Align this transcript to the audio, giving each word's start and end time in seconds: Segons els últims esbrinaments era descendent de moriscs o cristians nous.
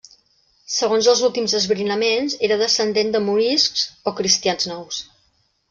Segons 0.75 1.09
els 1.13 1.21
últims 1.27 1.53
esbrinaments 1.59 2.37
era 2.49 2.59
descendent 2.63 3.13
de 3.17 3.23
moriscs 3.29 3.87
o 4.13 4.17
cristians 4.23 4.69
nous. 4.75 5.07